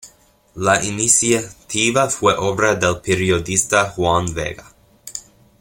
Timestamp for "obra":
2.35-2.73